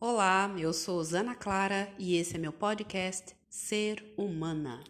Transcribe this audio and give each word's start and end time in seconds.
Olá, 0.00 0.52
eu 0.58 0.72
sou 0.72 1.02
Zana 1.02 1.34
Clara 1.34 1.90
e 1.98 2.16
esse 2.16 2.34
é 2.34 2.38
meu 2.38 2.52
podcast 2.52 3.34
Ser 3.48 4.04
Humana. 4.18 4.82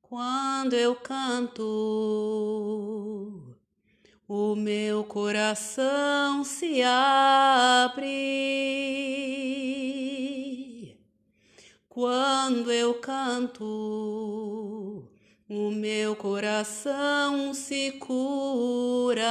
Quando 0.00 0.74
eu 0.74 0.94
canto, 0.96 1.62
o 4.28 4.54
meu 4.56 5.04
coração 5.04 6.44
se 6.44 6.82
abre. 6.82 8.12
Quando 11.88 12.72
eu 12.72 12.94
canto, 12.94 13.64
o 15.48 15.70
meu 15.70 16.16
coração 16.16 17.52
se 17.52 17.92
cura. 17.92 19.28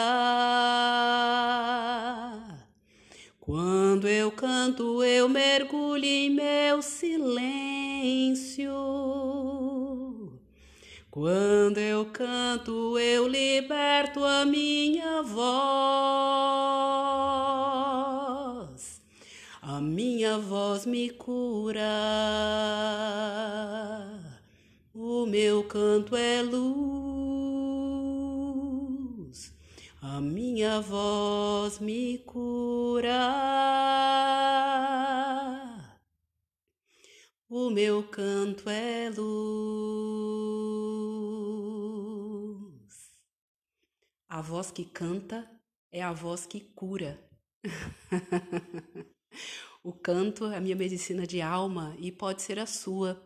Quando 3.40 4.08
eu 4.08 4.32
canto, 4.32 5.04
eu 5.04 5.27
mergulho 5.27 6.05
em 6.05 6.30
meu 6.30 6.82
silêncio. 6.84 8.71
Quando 11.11 11.77
eu 11.77 12.05
canto, 12.05 12.97
eu 12.97 13.27
liberto 13.27 14.23
a 14.23 14.45
minha 14.45 15.21
voz. 15.21 15.41
A 19.61 19.81
minha 19.81 20.37
voz 20.37 20.85
me 20.85 21.09
cura. 21.09 21.84
O 24.95 25.26
meu 25.26 25.65
canto 25.65 26.15
é 26.15 26.41
luz. 26.41 26.71
A 30.01 30.21
minha 30.21 30.79
voz 30.79 31.79
me 31.79 32.20
cura. 32.20 33.12
O 37.49 37.70
meu 37.70 38.01
canto 38.03 38.70
é 38.70 39.09
luz. 39.13 39.90
A 44.32 44.40
voz 44.40 44.71
que 44.71 44.85
canta 44.85 45.46
é 45.91 46.01
a 46.01 46.13
voz 46.13 46.46
que 46.46 46.62
cura. 46.62 47.21
o 49.84 49.91
canto 49.91 50.46
é 50.46 50.55
a 50.55 50.62
minha 50.62 50.74
medicina 50.74 51.27
de 51.27 51.41
alma 51.41 51.93
e 51.99 52.13
pode 52.13 52.41
ser 52.41 52.57
a 52.57 52.65
sua. 52.65 53.21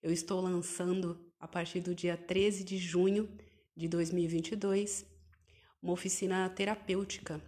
Eu 0.00 0.12
estou 0.12 0.40
lançando 0.40 1.28
a 1.40 1.48
partir 1.48 1.80
do 1.80 1.92
dia 1.92 2.16
13 2.16 2.62
de 2.62 2.78
junho 2.78 3.28
de 3.76 3.88
2022 3.88 5.04
uma 5.82 5.92
oficina 5.92 6.48
terapêutica, 6.48 7.42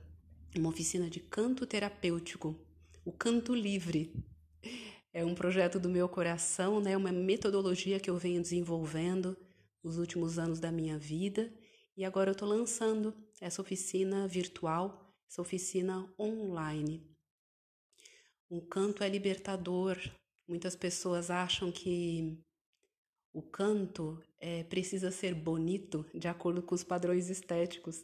uma 0.59 0.71
oficina 0.71 1.09
de 1.09 1.21
canto 1.21 1.69
terapêutico, 1.69 2.59
o 3.05 3.13
canto 3.13 3.55
livre. 3.55 4.13
É 5.13 5.25
um 5.25 5.37
projeto 5.37 5.79
do 5.79 5.89
meu 5.89 6.09
coração, 6.09 6.81
né? 6.81 6.97
Uma 6.97 7.13
metodologia 7.13 8.01
que 8.01 8.11
eu 8.11 8.17
venho 8.17 8.43
desenvolvendo 8.43 9.37
nos 9.81 9.97
últimos 9.97 10.41
anos 10.41 10.59
da 10.59 10.73
minha 10.73 10.99
vida 10.99 11.53
e 12.01 12.05
agora 12.07 12.31
eu 12.31 12.33
estou 12.33 12.49
lançando 12.49 13.15
essa 13.43 13.61
oficina 13.61 14.27
virtual, 14.27 15.15
essa 15.29 15.43
oficina 15.43 16.11
online. 16.19 17.07
Um 18.51 18.59
canto 18.59 19.05
é 19.05 19.09
libertador. 19.11 19.99
Muitas 20.49 20.75
pessoas 20.75 21.31
acham 21.31 21.71
que 21.71 22.43
o 23.35 23.43
canto 23.43 24.19
é, 24.39 24.65
precisa 24.65 25.11
ser 25.11 25.35
bonito 25.35 26.07
de 26.15 26.27
acordo 26.27 26.63
com 26.63 26.75
os 26.75 26.83
padrões 26.83 27.29
estéticos. 27.29 28.03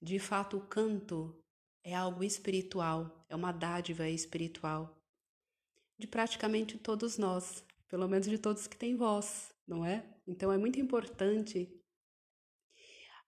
De 0.00 0.20
fato, 0.20 0.58
o 0.58 0.64
canto 0.64 1.36
é 1.82 1.96
algo 1.96 2.22
espiritual, 2.22 3.26
é 3.28 3.34
uma 3.34 3.50
dádiva 3.50 4.08
espiritual 4.08 4.96
de 5.98 6.06
praticamente 6.06 6.78
todos 6.78 7.18
nós, 7.18 7.64
pelo 7.88 8.06
menos 8.06 8.28
de 8.28 8.38
todos 8.38 8.68
que 8.68 8.76
têm 8.76 8.94
voz, 8.94 9.52
não 9.66 9.84
é? 9.84 10.04
Então 10.28 10.52
é 10.52 10.56
muito 10.56 10.78
importante 10.78 11.76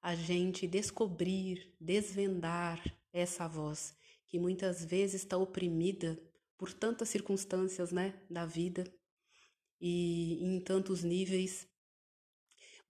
a 0.02 0.14
gente 0.14 0.66
descobrir, 0.66 1.74
desvendar 1.80 2.82
essa 3.12 3.48
voz 3.48 3.96
que 4.26 4.38
muitas 4.38 4.84
vezes 4.84 5.22
está 5.22 5.36
oprimida 5.36 6.20
por 6.56 6.72
tantas 6.72 7.08
circunstâncias, 7.08 7.92
né, 7.92 8.14
da 8.28 8.44
vida 8.44 8.84
e 9.80 10.38
em 10.42 10.60
tantos 10.60 11.02
níveis. 11.02 11.66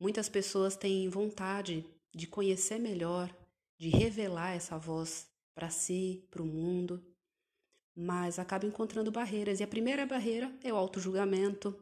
Muitas 0.01 0.29
pessoas 0.29 0.77
têm 0.77 1.09
vontade 1.09 1.85
de 2.15 2.27
conhecer 2.27 2.79
melhor, 2.79 3.35
de 3.79 3.89
revelar 3.89 4.55
essa 4.55 4.79
voz 4.79 5.29
para 5.55 5.71
si, 5.71 6.27
para 6.31 6.43
o 6.43 6.47
mundo, 6.47 7.05
mas 7.95 8.39
acabam 8.39 8.69
encontrando 8.69 9.11
barreiras. 9.11 9.61
E 9.61 9.63
a 9.63 9.69
primeira 9.69 10.07
barreira 10.07 10.53
é 10.63 10.73
o 10.73 10.77
auto-julgamento, 10.77 11.77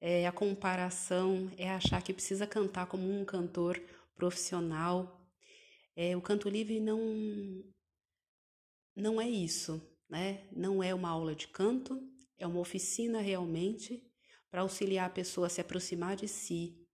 é 0.00 0.26
a 0.26 0.32
comparação, 0.32 1.50
é 1.56 1.70
achar 1.70 2.02
que 2.02 2.12
precisa 2.12 2.46
cantar 2.46 2.86
como 2.86 3.08
um 3.10 3.24
cantor 3.24 3.80
profissional. 4.20 5.26
É, 5.96 6.14
o 6.14 6.20
canto 6.20 6.46
livre 6.46 6.78
não, 6.78 7.00
não 8.94 9.18
é 9.18 9.26
isso, 9.26 9.80
né? 10.10 10.46
Não 10.52 10.82
é 10.82 10.94
uma 10.94 11.08
aula 11.08 11.34
de 11.34 11.48
canto, 11.48 11.98
é 12.36 12.46
uma 12.46 12.60
oficina 12.60 13.22
realmente 13.22 14.06
para 14.50 14.60
auxiliar 14.60 15.06
a 15.06 15.12
pessoa 15.12 15.46
a 15.46 15.50
se 15.50 15.60
aproximar 15.62 16.16
de 16.16 16.28
si, 16.28 16.86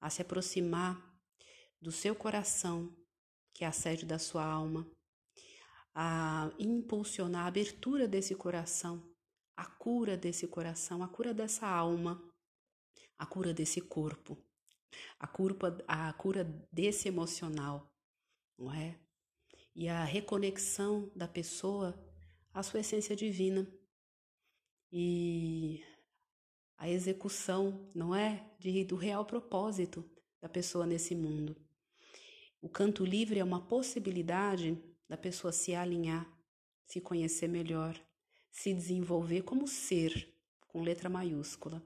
a 0.00 0.08
se 0.08 0.22
aproximar 0.22 0.94
do 1.80 1.90
seu 1.90 2.14
coração, 2.14 2.96
que 3.52 3.64
é 3.64 3.66
a 3.66 3.72
sede 3.72 4.06
da 4.06 4.18
sua 4.18 4.44
alma, 4.44 4.88
a 5.92 6.52
impulsionar 6.56 7.46
a 7.46 7.48
abertura 7.48 8.06
desse 8.06 8.36
coração, 8.36 9.12
a 9.56 9.64
cura 9.64 10.16
desse 10.16 10.46
coração, 10.46 11.02
a 11.02 11.08
cura 11.08 11.34
dessa 11.34 11.66
alma, 11.66 12.22
a 13.18 13.26
cura 13.26 13.52
desse 13.52 13.80
corpo 13.80 14.38
a 15.22 15.26
cura, 15.28 15.56
a 15.86 16.12
cura 16.12 16.44
desse 16.70 17.06
emocional, 17.06 17.88
não 18.58 18.72
é? 18.74 18.98
E 19.74 19.88
a 19.88 20.04
reconexão 20.04 21.10
da 21.14 21.28
pessoa 21.28 21.96
à 22.52 22.62
sua 22.62 22.80
essência 22.80 23.14
divina. 23.14 23.66
E 24.90 25.82
a 26.76 26.90
execução, 26.90 27.88
não 27.94 28.12
é? 28.14 28.44
De, 28.58 28.84
do 28.84 28.96
real 28.96 29.24
propósito 29.24 30.04
da 30.40 30.48
pessoa 30.48 30.84
nesse 30.84 31.14
mundo. 31.14 31.56
O 32.60 32.68
canto 32.68 33.04
livre 33.04 33.38
é 33.38 33.44
uma 33.44 33.64
possibilidade 33.66 34.76
da 35.08 35.16
pessoa 35.16 35.52
se 35.52 35.72
alinhar, 35.74 36.28
se 36.84 37.00
conhecer 37.00 37.48
melhor, 37.48 37.98
se 38.50 38.74
desenvolver 38.74 39.42
como 39.42 39.68
ser, 39.68 40.34
com 40.66 40.82
letra 40.82 41.08
maiúscula 41.08 41.82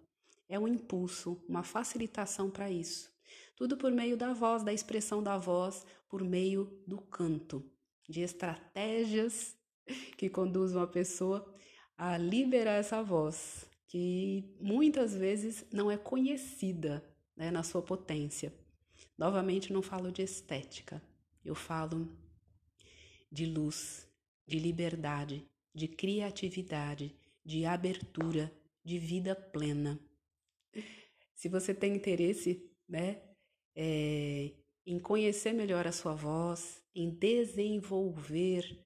é 0.49 0.59
um 0.59 0.69
impulso, 0.69 1.43
uma 1.49 1.63
facilitação 1.63 2.51
para 2.51 2.71
isso. 2.71 3.13
Tudo 3.57 3.77
por 3.77 3.91
meio 3.91 4.17
da 4.17 4.35
voz, 4.35 4.63
da 4.63 4.73
expressão 4.73 5.23
da 5.23 5.39
voz, 5.39 5.85
por 6.09 6.23
meio 6.23 6.79
do 6.87 6.99
canto, 6.99 7.65
de 8.09 8.21
estratégias 8.21 9.57
que 10.17 10.29
conduzam 10.29 10.83
a 10.83 10.87
pessoa 10.87 11.53
a 11.97 12.19
liberar 12.19 12.75
essa 12.75 13.03
voz, 13.03 13.65
que 13.89 14.55
muitas 14.61 15.15
vezes 15.15 15.65
não 15.73 15.91
é 15.91 15.97
conhecida 15.97 17.03
né, 17.35 17.51
na 17.51 17.63
sua 17.63 17.81
potência. 17.81 18.53
Novamente, 19.17 19.73
não 19.73 19.81
falo 19.81 20.13
de 20.13 20.21
estética, 20.21 21.03
eu 21.43 21.55
falo 21.55 22.07
de 23.33 23.47
luz, 23.47 24.07
de 24.47 24.59
liberdade, 24.59 25.49
de 25.75 25.89
criatividade, 25.89 27.17
de 27.45 27.65
abertura, 27.65 28.53
de 28.85 28.99
vida 28.99 29.35
plena. 29.35 29.99
Se 31.35 31.49
você 31.49 31.75
tem 31.75 31.95
interesse, 31.95 32.71
né, 32.89 33.23
é, 33.77 34.53
em 34.87 34.99
conhecer 34.99 35.53
melhor 35.53 35.87
a 35.87 35.93
sua 35.93 36.15
voz, 36.15 36.83
em 36.95 37.11
desenvolver 37.11 38.83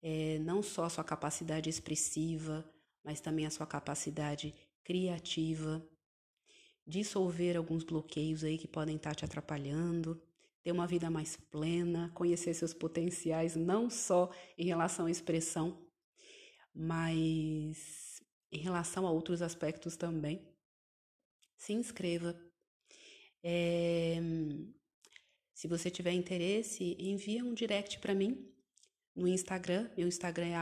é, 0.00 0.38
não 0.38 0.62
só 0.62 0.84
a 0.84 0.90
sua 0.90 1.02
capacidade 1.02 1.68
expressiva, 1.68 2.64
mas 3.04 3.20
também 3.20 3.46
a 3.46 3.50
sua 3.50 3.66
capacidade 3.66 4.54
criativa, 4.84 5.84
dissolver 6.86 7.56
alguns 7.56 7.84
bloqueios 7.84 8.44
aí 8.44 8.56
que 8.56 8.68
podem 8.68 8.96
estar 8.96 9.14
te 9.14 9.24
atrapalhando, 9.24 10.22
ter 10.62 10.72
uma 10.72 10.86
vida 10.86 11.10
mais 11.10 11.36
plena, 11.36 12.10
conhecer 12.14 12.54
seus 12.54 12.72
potenciais, 12.72 13.56
não 13.56 13.90
só 13.90 14.30
em 14.56 14.66
relação 14.66 15.06
à 15.06 15.10
expressão, 15.10 15.86
mas 16.74 18.22
em 18.50 18.58
relação 18.58 19.06
a 19.06 19.10
outros 19.10 19.42
aspectos 19.42 19.96
também 19.96 20.46
se 21.56 21.72
inscreva. 21.72 22.47
É, 23.42 24.16
se 25.54 25.66
você 25.66 25.90
tiver 25.90 26.12
interesse, 26.12 26.96
envia 26.98 27.44
um 27.44 27.52
direct 27.52 27.98
para 27.98 28.14
mim 28.14 28.48
no 29.14 29.26
Instagram. 29.26 29.90
Meu 29.96 30.06
Instagram 30.06 30.46
é 30.46 30.56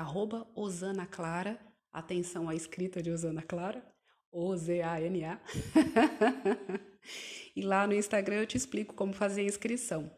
osanaclara. 0.54 1.60
Atenção 1.92 2.48
à 2.48 2.54
escrita 2.54 3.02
de 3.02 3.10
Osana 3.10 3.42
Clara. 3.42 3.86
O-Z-A-N-A. 4.32 5.40
e 7.54 7.62
lá 7.62 7.86
no 7.86 7.94
Instagram 7.94 8.36
eu 8.36 8.46
te 8.46 8.56
explico 8.56 8.94
como 8.94 9.12
fazer 9.12 9.42
a 9.42 9.44
inscrição. 9.44 10.10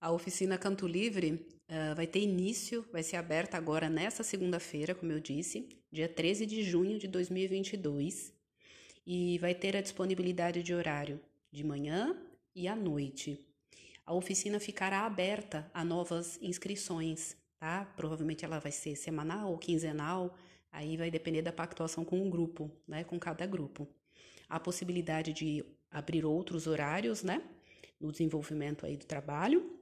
A 0.00 0.12
oficina 0.12 0.58
Canto 0.58 0.86
Livre 0.86 1.44
uh, 1.68 1.94
vai 1.96 2.06
ter 2.06 2.20
início, 2.20 2.86
vai 2.92 3.02
ser 3.02 3.16
aberta 3.16 3.56
agora 3.56 3.88
nessa 3.88 4.22
segunda-feira, 4.22 4.94
como 4.94 5.10
eu 5.10 5.18
disse, 5.18 5.68
dia 5.90 6.08
13 6.08 6.46
de 6.46 6.62
junho 6.62 6.98
de 6.98 7.08
2022, 7.08 8.32
e 9.10 9.38
vai 9.38 9.54
ter 9.54 9.74
a 9.74 9.80
disponibilidade 9.80 10.62
de 10.62 10.74
horário 10.74 11.18
de 11.50 11.64
manhã 11.64 12.14
e 12.54 12.68
à 12.68 12.76
noite. 12.76 13.42
A 14.04 14.12
oficina 14.12 14.60
ficará 14.60 15.06
aberta 15.06 15.70
a 15.72 15.82
novas 15.82 16.38
inscrições, 16.42 17.34
tá? 17.58 17.86
Provavelmente 17.96 18.44
ela 18.44 18.58
vai 18.58 18.70
ser 18.70 18.96
semanal 18.96 19.50
ou 19.50 19.56
quinzenal, 19.56 20.36
aí 20.70 20.94
vai 20.98 21.10
depender 21.10 21.40
da 21.40 21.50
pactuação 21.50 22.04
com 22.04 22.26
o 22.26 22.28
grupo, 22.28 22.70
né? 22.86 23.02
Com 23.02 23.18
cada 23.18 23.46
grupo. 23.46 23.88
A 24.46 24.60
possibilidade 24.60 25.32
de 25.32 25.64
abrir 25.90 26.26
outros 26.26 26.66
horários, 26.66 27.22
né? 27.22 27.42
No 27.98 28.12
desenvolvimento 28.12 28.84
aí 28.84 28.98
do 28.98 29.06
trabalho 29.06 29.78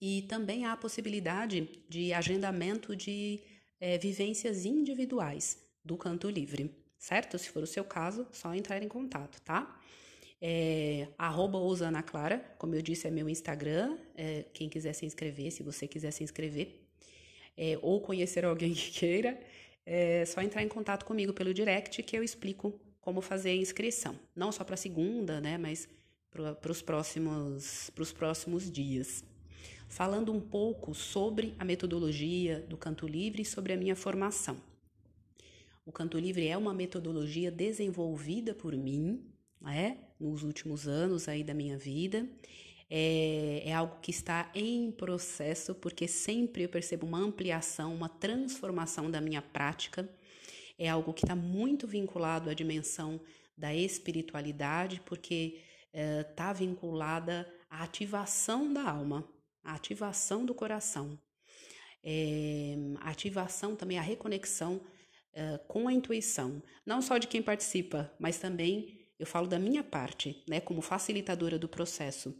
e 0.00 0.22
também 0.22 0.64
há 0.64 0.72
a 0.72 0.76
possibilidade 0.76 1.84
de 1.88 2.12
agendamento 2.12 2.96
de 2.96 3.38
é, 3.78 3.96
vivências 3.96 4.64
individuais 4.64 5.62
do 5.84 5.96
canto 5.96 6.28
livre, 6.28 6.79
certo? 7.00 7.36
Se 7.38 7.48
for 7.48 7.62
o 7.62 7.66
seu 7.66 7.82
caso, 7.82 8.28
só 8.30 8.54
entrar 8.54 8.80
em 8.80 8.86
contato, 8.86 9.40
tá? 9.40 9.80
É, 10.40 11.08
arroba 11.18 11.58
Osana 11.58 12.02
Clara, 12.02 12.38
como 12.58 12.74
eu 12.74 12.82
disse, 12.82 13.08
é 13.08 13.10
meu 13.10 13.28
Instagram. 13.28 13.98
É, 14.14 14.44
quem 14.52 14.68
quiser 14.68 14.92
se 14.92 15.04
inscrever, 15.04 15.50
se 15.50 15.62
você 15.62 15.88
quiser 15.88 16.12
se 16.12 16.22
inscrever, 16.22 16.80
é, 17.56 17.78
ou 17.82 18.00
conhecer 18.00 18.44
alguém 18.44 18.72
que 18.74 18.90
queira, 18.92 19.40
é 19.84 20.24
só 20.26 20.40
entrar 20.42 20.62
em 20.62 20.68
contato 20.68 21.04
comigo 21.04 21.32
pelo 21.32 21.52
direct 21.52 22.02
que 22.02 22.16
eu 22.16 22.22
explico 22.22 22.78
como 23.00 23.20
fazer 23.20 23.50
a 23.50 23.56
inscrição. 23.56 24.14
Não 24.36 24.52
só 24.52 24.62
para 24.62 24.76
segunda, 24.76 25.40
né, 25.40 25.58
mas 25.58 25.88
para 26.30 26.70
os 26.70 26.82
próximos, 26.82 27.90
próximos 28.16 28.70
dias 28.70 29.24
falando 29.90 30.32
um 30.32 30.40
pouco 30.40 30.94
sobre 30.94 31.52
a 31.58 31.64
metodologia 31.64 32.60
do 32.60 32.76
canto 32.76 33.08
livre 33.08 33.42
e 33.42 33.44
sobre 33.44 33.72
a 33.72 33.76
minha 33.76 33.96
formação. 33.96 34.56
O 35.84 35.92
canto 35.92 36.18
livre 36.18 36.46
é 36.46 36.56
uma 36.56 36.74
metodologia 36.74 37.50
desenvolvida 37.50 38.54
por 38.54 38.76
mim, 38.76 39.24
né, 39.60 39.98
nos 40.18 40.42
últimos 40.42 40.86
anos 40.86 41.28
aí 41.28 41.42
da 41.42 41.54
minha 41.54 41.76
vida. 41.76 42.28
É, 42.88 43.62
é 43.64 43.72
algo 43.72 44.00
que 44.00 44.10
está 44.10 44.50
em 44.54 44.90
processo, 44.90 45.74
porque 45.74 46.08
sempre 46.08 46.64
eu 46.64 46.68
percebo 46.68 47.06
uma 47.06 47.18
ampliação, 47.18 47.94
uma 47.94 48.08
transformação 48.08 49.10
da 49.10 49.20
minha 49.20 49.40
prática. 49.40 50.08
É 50.78 50.88
algo 50.88 51.12
que 51.12 51.24
está 51.24 51.36
muito 51.36 51.86
vinculado 51.86 52.50
à 52.50 52.54
dimensão 52.54 53.20
da 53.56 53.74
espiritualidade, 53.74 55.00
porque 55.04 55.60
está 55.92 56.50
é, 56.50 56.54
vinculada 56.54 57.46
à 57.68 57.82
ativação 57.82 58.72
da 58.72 58.88
alma 58.88 59.28
a 59.62 59.74
ativação 59.74 60.44
do 60.44 60.54
coração, 60.54 61.18
é, 62.02 62.74
a 63.00 63.10
ativação 63.10 63.76
também, 63.76 63.98
a 63.98 64.02
reconexão 64.02 64.80
é, 65.32 65.58
com 65.68 65.86
a 65.88 65.92
intuição, 65.92 66.62
não 66.84 67.00
só 67.00 67.18
de 67.18 67.26
quem 67.26 67.42
participa, 67.42 68.12
mas 68.18 68.38
também 68.38 69.06
eu 69.18 69.26
falo 69.26 69.46
da 69.46 69.58
minha 69.58 69.84
parte, 69.84 70.42
né, 70.48 70.60
como 70.60 70.80
facilitadora 70.80 71.58
do 71.58 71.68
processo. 71.68 72.34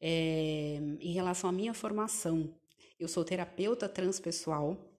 É, 0.00 0.78
em 1.00 1.12
relação 1.12 1.48
à 1.48 1.52
minha 1.52 1.74
formação, 1.74 2.54
eu 2.98 3.08
sou 3.08 3.24
terapeuta 3.24 3.88
transpessoal, 3.88 4.92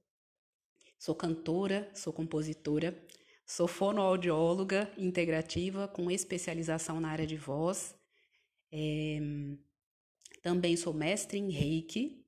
sou 0.98 1.16
cantora, 1.16 1.90
sou 1.94 2.14
compositora, 2.14 2.98
sou 3.46 3.68
fonoaudióloga 3.68 4.92
integrativa 4.98 5.88
com 5.88 6.10
especialização 6.10 7.00
na 7.00 7.10
área 7.10 7.28
de 7.28 7.38
voz. 7.38 7.96
É, 8.72 9.20
também 10.42 10.76
sou 10.76 10.94
mestre 10.94 11.38
em 11.38 11.50
Reiki, 11.52 12.25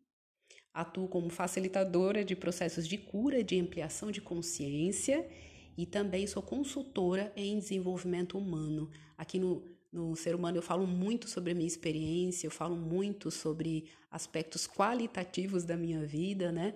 atuo 0.78 1.08
como 1.08 1.28
facilitadora 1.30 2.24
de 2.24 2.36
processos 2.36 2.88
de 2.88 3.00
cura, 3.00 3.44
de 3.44 3.60
ampliação 3.60 4.12
de 4.12 4.22
consciência 4.22 5.28
e 5.76 5.88
também 5.88 6.28
sou 6.28 6.44
consultora 6.44 7.34
em 7.36 7.58
desenvolvimento 7.58 8.38
humano. 8.38 8.88
Aqui 9.18 9.40
no, 9.40 9.64
no 9.92 10.16
Ser 10.16 10.36
Humano 10.36 10.58
eu 10.58 10.62
falo 10.62 10.86
muito 10.86 11.28
sobre 11.28 11.52
a 11.52 11.56
minha 11.56 11.68
experiência, 11.68 12.46
eu 12.46 12.52
falo 12.52 12.76
muito 12.76 13.32
sobre 13.32 13.90
aspectos 14.12 14.68
qualitativos 14.68 15.64
da 15.64 15.76
minha 15.76 16.06
vida, 16.06 16.52
né? 16.52 16.76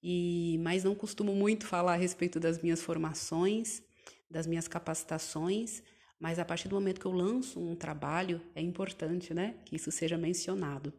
E, 0.00 0.60
mas 0.62 0.84
não 0.84 0.94
costumo 0.94 1.34
muito 1.34 1.66
falar 1.66 1.94
a 1.94 1.96
respeito 1.96 2.38
das 2.38 2.62
minhas 2.62 2.82
formações, 2.82 3.82
das 4.30 4.46
minhas 4.46 4.68
capacitações, 4.68 5.82
mas 6.20 6.38
a 6.38 6.44
partir 6.44 6.68
do 6.68 6.76
momento 6.76 7.00
que 7.00 7.06
eu 7.06 7.12
lanço 7.12 7.58
um 7.58 7.74
trabalho, 7.74 8.40
é 8.54 8.60
importante, 8.60 9.34
né, 9.34 9.56
que 9.64 9.74
isso 9.74 9.90
seja 9.90 10.16
mencionado, 10.16 10.92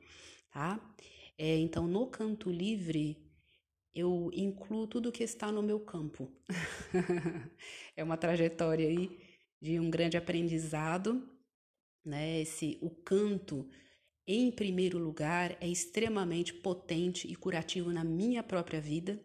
tá? 0.52 0.80
É, 1.38 1.58
então, 1.58 1.88
no 1.88 2.08
canto 2.08 2.50
livre, 2.50 3.18
eu 3.94 4.30
incluo 4.34 4.88
tudo 4.88 5.12
que 5.12 5.24
está 5.24 5.52
no 5.52 5.62
meu 5.62 5.80
campo. 5.80 6.32
é 7.96 8.04
uma 8.04 8.18
trajetória 8.18 8.88
aí 8.88 9.20
de 9.62 9.80
um 9.80 9.90
grande 9.90 10.18
aprendizado, 10.18 11.28
né? 12.04 12.42
Esse 12.42 12.78
o 12.82 12.90
canto 12.90 13.68
em 14.28 14.52
primeiro 14.52 14.98
lugar 14.98 15.58
é 15.62 15.68
extremamente 15.68 16.54
potente 16.54 17.28
e 17.28 17.36
curativo 17.36 17.92
na 17.92 18.04
minha 18.04 18.42
própria 18.42 18.82
vida. 18.82 19.24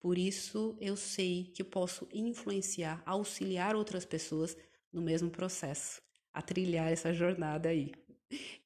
Por 0.00 0.18
isso 0.18 0.76
eu 0.80 0.96
sei 0.96 1.50
que 1.54 1.64
posso 1.64 2.06
influenciar, 2.12 3.02
auxiliar 3.06 3.74
outras 3.74 4.04
pessoas 4.04 4.56
no 4.92 5.00
mesmo 5.00 5.30
processo, 5.30 6.00
a 6.32 6.42
trilhar 6.42 6.92
essa 6.92 7.12
jornada 7.12 7.68
aí. 7.68 7.90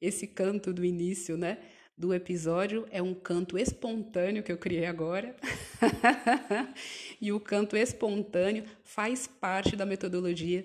Esse 0.00 0.26
canto 0.26 0.72
do 0.72 0.84
início, 0.84 1.36
né, 1.36 1.58
do 1.98 2.14
episódio 2.14 2.86
é 2.92 3.02
um 3.02 3.12
canto 3.12 3.58
espontâneo 3.58 4.44
que 4.44 4.52
eu 4.52 4.56
criei 4.56 4.86
agora. 4.86 5.34
e 7.20 7.32
o 7.32 7.40
canto 7.40 7.76
espontâneo 7.76 8.64
faz 8.84 9.26
parte 9.26 9.74
da 9.74 9.84
metodologia 9.84 10.64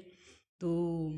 do, 0.60 1.12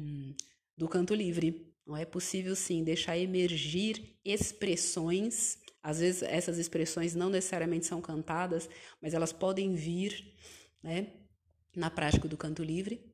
do 0.78 0.88
canto 0.88 1.14
livre. 1.14 1.70
Não 1.86 1.98
é 1.98 2.06
possível, 2.06 2.56
sim, 2.56 2.82
deixar 2.82 3.18
emergir 3.18 4.18
expressões. 4.24 5.58
Às 5.84 6.00
vezes, 6.00 6.24
essas 6.24 6.58
expressões 6.58 7.14
não 7.14 7.30
necessariamente 7.30 7.86
são 7.86 8.00
cantadas, 8.00 8.70
mas 9.02 9.14
elas 9.14 9.34
podem 9.34 9.76
vir 9.76 10.34
né, 10.82 11.12
na 11.76 11.90
prática 11.90 12.26
do 12.26 12.38
canto 12.38 12.64
livre. 12.64 13.14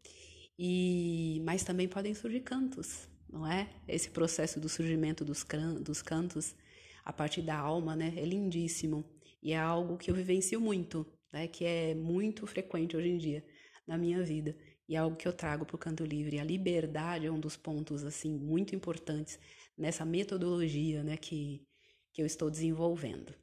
E, 0.58 1.42
mas 1.44 1.64
também 1.64 1.88
podem 1.88 2.14
surgir 2.14 2.42
cantos, 2.42 3.10
não 3.28 3.52
é? 3.52 3.68
Esse 3.88 4.12
processo 4.12 4.60
do 4.60 4.70
surgimento 4.70 5.26
dos, 5.26 5.44
dos 5.82 6.04
cantos 6.04 6.54
a 7.04 7.14
partir 7.14 7.42
da 7.42 7.58
alma, 7.58 7.96
né? 7.96 8.14
É 8.18 8.26
lindíssimo 8.26 9.04
e 9.42 9.54
é 9.54 9.58
algo 9.58 9.98
que 9.98 10.12
eu 10.12 10.16
vivencio 10.16 10.60
muito, 10.60 11.06
né? 11.32 11.48
Que 11.48 11.66
é 11.66 11.96
muito 11.96 12.46
frequente 12.48 12.96
hoje 12.96 13.10
em 13.10 13.18
dia 13.18 13.46
na 13.88 13.98
minha 13.98 14.24
vida 14.24 14.56
e 14.88 14.96
é 14.96 15.00
algo 15.00 15.16
que 15.16 15.28
eu 15.28 15.34
trago 15.34 15.66
para 15.66 15.76
o 15.76 15.80
canto 15.80 16.04
livre. 16.04 16.40
A 16.40 16.44
liberdade 16.44 17.26
é 17.26 17.32
um 17.32 17.40
dos 17.40 17.58
pontos 17.58 18.04
assim 18.04 18.38
muito 18.38 18.76
importantes 18.76 19.40
nessa 19.78 20.06
metodologia, 20.06 21.04
né? 21.04 21.18
Que 21.18 21.66
que 22.14 22.22
eu 22.22 22.26
estou 22.26 22.50
desenvolvendo. 22.50 23.34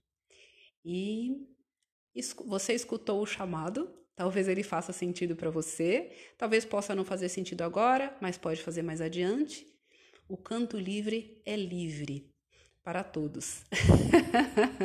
E 0.84 1.48
você 2.46 2.74
escutou 2.74 3.22
o 3.22 3.26
chamado, 3.26 3.98
Talvez 4.18 4.48
ele 4.48 4.64
faça 4.64 4.92
sentido 4.92 5.36
para 5.36 5.48
você, 5.48 6.10
talvez 6.36 6.64
possa 6.64 6.92
não 6.92 7.04
fazer 7.04 7.28
sentido 7.28 7.62
agora, 7.62 8.18
mas 8.20 8.36
pode 8.36 8.60
fazer 8.60 8.82
mais 8.82 9.00
adiante. 9.00 9.64
O 10.28 10.36
canto 10.36 10.76
livre 10.76 11.40
é 11.46 11.54
livre 11.54 12.28
para 12.88 13.04
todos. 13.04 13.66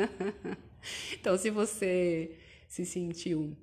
então, 1.18 1.38
se 1.38 1.48
você 1.48 2.38
se 2.68 2.84
sentiu 2.84 3.56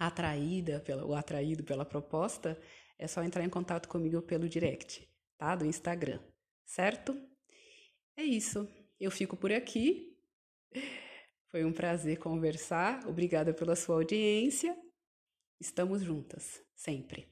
atraída 0.00 0.80
pela, 0.80 1.04
ou 1.04 1.14
atraído 1.14 1.62
pela 1.62 1.84
proposta, 1.84 2.58
é 2.98 3.06
só 3.06 3.22
entrar 3.22 3.44
em 3.44 3.50
contato 3.50 3.86
comigo 3.86 4.22
pelo 4.22 4.48
direct, 4.48 5.06
tá? 5.36 5.54
Do 5.54 5.66
Instagram, 5.66 6.18
certo? 6.64 7.14
É 8.16 8.22
isso. 8.22 8.66
Eu 8.98 9.10
fico 9.10 9.36
por 9.36 9.52
aqui. 9.52 10.16
Foi 11.50 11.62
um 11.62 11.72
prazer 11.72 12.18
conversar. 12.18 13.06
Obrigada 13.06 13.52
pela 13.52 13.76
sua 13.76 13.96
audiência 13.96 14.74
Estamos 15.60 16.02
juntas, 16.02 16.62
sempre. 16.72 17.26